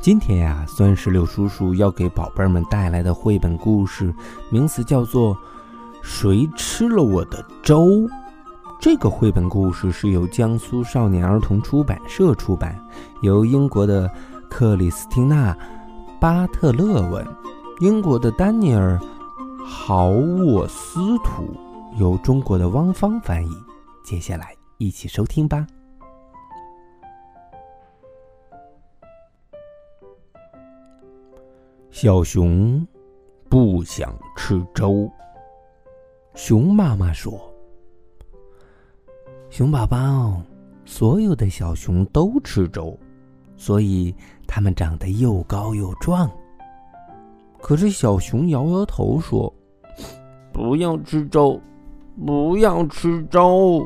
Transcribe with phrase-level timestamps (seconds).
[0.00, 4.14] 今天呀，酸石榴叔叔要给宝贝们带来的绘本故事，
[4.50, 5.34] 名字叫做
[6.02, 7.86] 《谁吃了我的粥》。
[8.78, 12.78] 这个绘本故事是由江苏少年儿童出版社出版，
[13.22, 14.08] 由英国的
[14.48, 15.52] 克里斯汀娜·
[16.20, 17.26] 巴特勒文，
[17.80, 19.00] 英国的丹尼尔。
[19.68, 21.52] 豪沃斯图
[21.98, 23.50] 由中国的汪芳翻译，
[24.04, 25.66] 接下来一起收听吧。
[31.98, 32.86] 小熊
[33.48, 35.10] 不想吃粥。
[36.34, 37.32] 熊妈妈说
[39.48, 40.42] ：“熊宝宝，
[40.84, 42.94] 所有的小熊都吃粥，
[43.56, 44.14] 所以
[44.46, 46.30] 它们长得又高又壮。”
[47.62, 49.50] 可是小熊摇摇头说
[50.52, 51.58] ：“不要吃粥，
[52.26, 53.82] 不要吃粥。”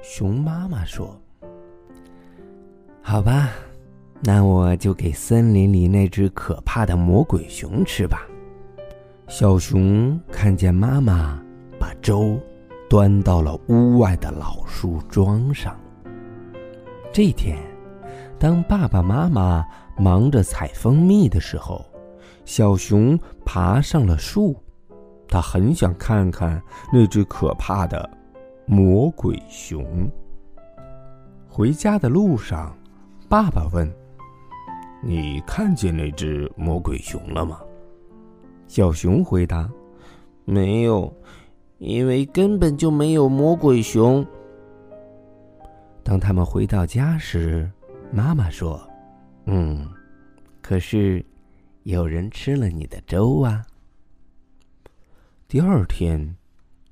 [0.00, 1.20] 熊妈妈说
[3.02, 3.50] ：“好吧，
[4.24, 8.26] 那我就给森林里那只可怕的魔鬼熊吃吧。”
[9.28, 11.38] 小熊看见妈妈
[11.78, 12.38] 把粥
[12.88, 15.78] 端到了屋外的老树桩上。
[17.12, 17.58] 这天，
[18.38, 19.64] 当爸爸妈妈
[19.96, 21.84] 忙着采蜂蜜的时候，
[22.44, 24.54] 小熊爬上了树，
[25.28, 26.60] 他很想看看
[26.92, 28.08] 那只可怕的
[28.66, 30.10] 魔鬼熊。
[31.48, 32.76] 回家的路上，
[33.28, 33.90] 爸爸问
[35.04, 37.60] ：“你看见那只魔鬼熊了吗？”
[38.66, 39.70] 小熊回答
[40.44, 41.12] ：“没有，
[41.78, 44.26] 因为根本就没有魔鬼熊。”
[46.02, 47.70] 当他们回到家时，
[48.10, 48.80] 妈妈说
[49.46, 49.88] ：“嗯，
[50.62, 51.24] 可是……”
[51.84, 53.62] 有人吃了你的粥啊！
[55.46, 56.34] 第二天，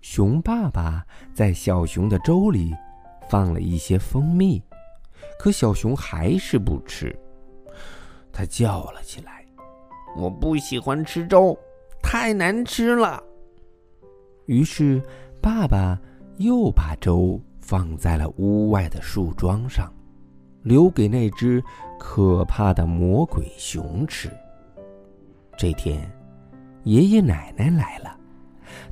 [0.02, 2.74] 熊爸爸在小熊的粥里
[3.30, 4.62] 放了一些蜂蜜，
[5.38, 7.18] 可小熊还是不吃。
[8.42, 9.46] 他叫了起来
[10.18, 11.56] ：“我不喜欢吃粥，
[12.02, 13.22] 太难吃了。”
[14.46, 15.00] 于是，
[15.40, 15.96] 爸爸
[16.38, 19.92] 又把粥放在了屋外的树桩上，
[20.64, 21.62] 留给那只
[22.00, 24.28] 可怕的魔鬼熊吃。
[25.56, 26.10] 这天，
[26.82, 28.18] 爷爷奶奶来了，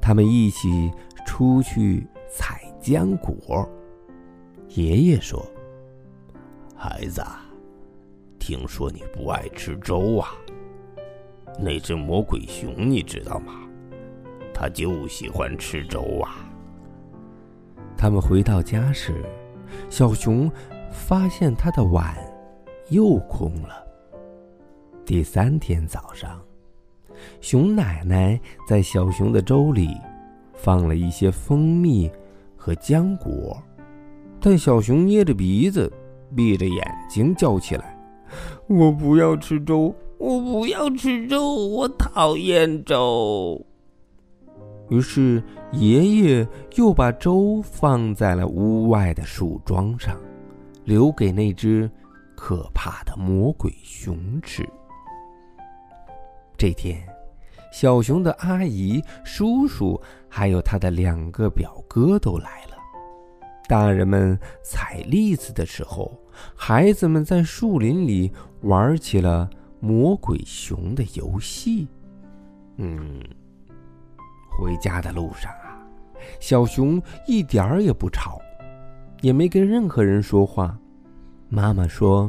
[0.01, 0.93] 他们一起
[1.27, 3.69] 出去采浆果。
[4.69, 5.45] 爷爷说
[6.77, 7.45] ：“孩子，啊
[8.51, 10.31] 听说你不爱吃粥啊？
[11.57, 13.61] 那只魔鬼熊你知道吗？
[14.53, 16.51] 它就喜欢吃粥啊。”
[17.97, 19.25] 他们回到家时，
[19.89, 20.51] 小熊
[20.91, 22.13] 发现他的碗
[22.89, 23.87] 又空了。
[25.07, 26.37] 第三天早上。
[27.41, 29.97] 熊奶奶在小熊的粥里
[30.55, 32.11] 放了一些蜂蜜
[32.57, 33.63] 和浆果，
[34.41, 35.89] 但小熊捏着鼻子，
[36.35, 37.97] 闭着眼睛叫起来
[38.67, 43.65] ：“我不要吃粥，我不要吃粥，我讨厌粥。”
[44.91, 45.43] 于是
[45.73, 50.17] 爷爷又把粥放在了屋外的树桩上，
[50.85, 51.89] 留给那只
[52.35, 54.69] 可怕的魔鬼熊吃。
[56.59, 57.01] 这天，
[57.73, 62.77] 小熊的阿姨、叔叔还有他的两个表哥都来了。
[63.71, 66.21] 大人们采栗子的时候，
[66.57, 68.33] 孩子们在树林里
[68.63, 69.49] 玩起了
[69.79, 71.87] 魔鬼熊的游戏。
[72.79, 73.23] 嗯，
[74.51, 75.87] 回家的路上啊，
[76.41, 78.41] 小熊一点儿也不吵，
[79.21, 80.77] 也没跟任何人说话。
[81.49, 82.29] 妈妈说，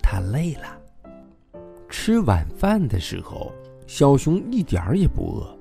[0.00, 1.60] 他累了。
[1.90, 3.52] 吃晚饭的时候，
[3.86, 5.58] 小熊一点儿也不饿。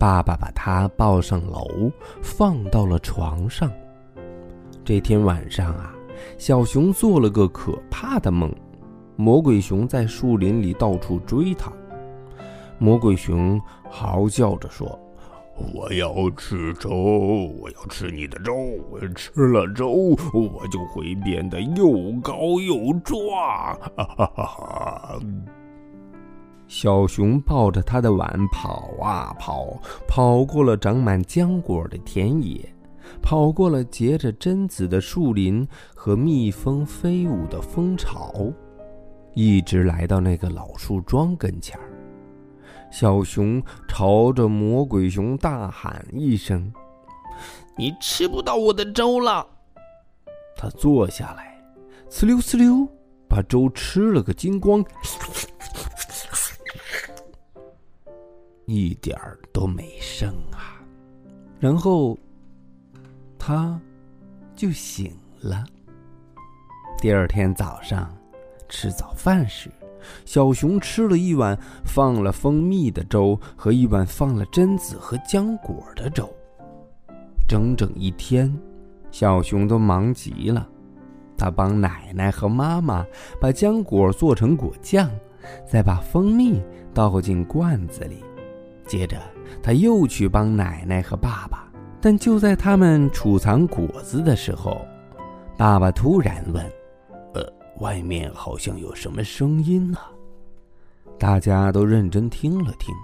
[0.00, 1.92] 爸爸把它抱上楼，
[2.22, 3.70] 放到了床上。
[4.82, 5.94] 这天晚上啊，
[6.38, 8.50] 小熊做了个可怕的梦，
[9.14, 11.70] 魔鬼熊在树林里到处追它。
[12.78, 13.60] 魔鬼熊
[13.90, 14.98] 嚎叫着说
[15.74, 16.88] ：“我要吃粥，
[17.60, 18.54] 我要吃你的粥，
[18.90, 19.86] 我吃了粥，
[20.32, 23.20] 我就会变得又高又壮。”
[23.98, 25.20] 哈哈哈哈。
[26.70, 29.76] 小熊抱着他的碗跑啊跑，
[30.06, 32.60] 跑过了长满浆果的田野，
[33.20, 38.52] 跑过了结着榛子的树林和蜜蜂飞舞的蜂巢。
[39.34, 41.90] 一直来到那个老树桩跟前儿。
[42.88, 46.72] 小熊朝着魔鬼熊大喊一声
[47.76, 49.44] ：“你吃不到我的粥了！”
[50.56, 51.60] 他坐下来，
[52.08, 52.86] 呲溜呲溜，
[53.28, 54.84] 把粥吃了个精光，
[58.72, 60.80] 一点儿都没剩啊。
[61.58, 62.16] 然后，
[63.38, 63.78] 他
[64.54, 65.64] 就醒了。
[66.98, 68.14] 第二天早上，
[68.68, 69.70] 吃早饭时。
[70.24, 76.26] 小熊吃了一碗放了蜂蜜的粥和一碗放了榛子和浆果的粥。
[77.46, 78.50] 整整一天，
[79.10, 80.66] 小熊都忙极了。
[81.36, 83.04] 他帮奶奶和妈妈
[83.40, 85.10] 把浆果做成果酱，
[85.66, 86.62] 再把蜂蜜
[86.94, 88.24] 倒进罐子里。
[88.90, 89.16] 接着，
[89.62, 91.70] 他又去帮奶奶和爸爸。
[92.00, 94.84] 但就在他们储藏果子的时候，
[95.56, 96.64] 爸爸突然问。
[97.34, 97.46] 呃
[97.78, 99.98] 外面好像有什么声音呢？
[101.18, 102.94] 大家都认真听了听，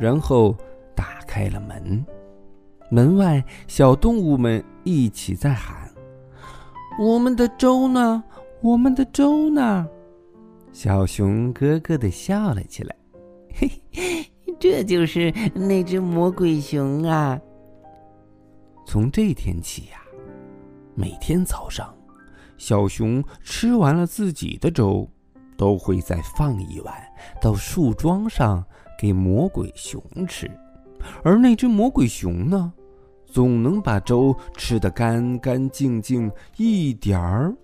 [0.00, 0.56] 然后
[0.96, 2.04] 打开了门。
[2.90, 5.90] 门外，小动物们一起在喊
[6.98, 8.24] ：“我们的粥呢？
[8.62, 9.86] 我们的粥呢？”
[10.72, 12.96] 小熊咯咯的笑了起来
[13.54, 14.24] ：“嘿嘿，
[14.58, 17.40] 这就是那只魔鬼熊啊！”
[18.86, 20.00] 从这天起呀，
[20.94, 21.94] 每天早上。
[22.56, 25.08] 小熊吃完了自己的粥，
[25.56, 26.92] 都会再放一碗
[27.40, 28.64] 到树桩上
[28.98, 30.50] 给魔鬼熊吃，
[31.22, 32.72] 而那只魔鬼熊呢，
[33.26, 37.54] 总能把粥吃得干干净净，一点儿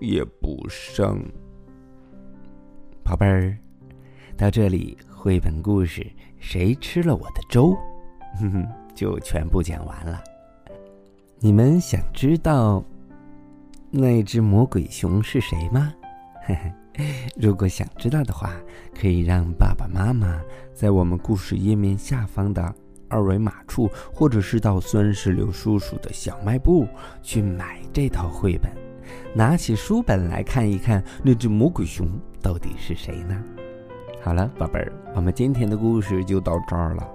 [0.00, 1.24] 也不剩。
[3.02, 3.56] 宝贝儿，
[4.36, 6.02] 到这里，绘本故事
[6.38, 7.70] 《谁吃了我的粥》
[8.38, 8.64] 哼 哼
[8.94, 10.22] 就全部讲完了。
[11.40, 12.80] 你们想知道？
[13.90, 15.92] 那只魔鬼熊是谁吗？
[17.36, 18.52] 如果想知道的话，
[18.94, 20.40] 可以让爸爸妈妈
[20.72, 22.72] 在我们故事页面下方的
[23.08, 26.86] 二维码处，或者是到酸石榴叔叔的小卖部
[27.20, 28.70] 去买这套绘本，
[29.34, 32.08] 拿起书本来看一看，那只魔鬼熊
[32.40, 33.44] 到底是谁呢？
[34.26, 37.08] 好了，宝贝儿，我们今天的故事就到这儿了，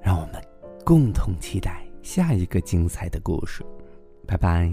[0.00, 0.42] 让我们
[0.86, 3.62] 共同期待下一个精彩的故事。
[4.26, 4.72] 拜拜。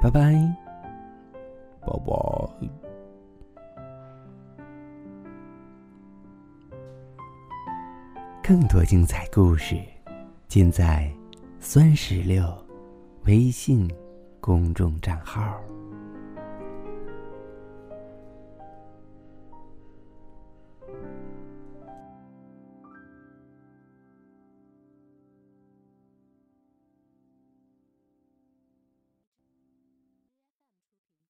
[0.00, 0.32] 拜拜，
[1.80, 2.54] 宝宝。
[8.44, 9.76] 更多精彩故事，
[10.46, 11.12] 尽在
[11.58, 12.44] 酸石榴
[13.24, 13.90] 微信
[14.40, 15.60] 公众账号。